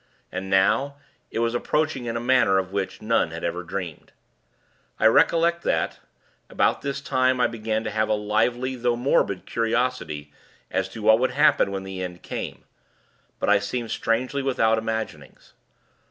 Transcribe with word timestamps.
And 0.31 0.49
now, 0.49 0.95
it 1.29 1.37
was 1.37 1.53
approaching 1.53 2.05
in 2.05 2.17
a 2.17 2.19
manner 2.19 2.57
of 2.57 2.71
which 2.71 3.03
none 3.03 3.29
had 3.29 3.43
ever 3.43 3.61
dreamed. 3.61 4.11
I 4.99 5.05
recollect 5.05 5.61
that, 5.61 5.99
about 6.49 6.81
this 6.81 7.01
time, 7.01 7.39
I 7.39 7.45
began 7.45 7.83
to 7.83 7.91
have 7.91 8.09
a 8.09 8.15
lively, 8.15 8.75
though 8.75 8.95
morbid, 8.95 9.45
curiosity, 9.45 10.33
as 10.71 10.89
to 10.89 11.03
what 11.03 11.19
would 11.19 11.29
happen 11.29 11.69
when 11.69 11.83
the 11.83 12.01
end 12.01 12.23
came 12.23 12.63
but 13.37 13.47
I 13.47 13.59
seemed 13.59 13.91
strangely 13.91 14.41
without 14.41 14.79
imaginings. 14.79 15.53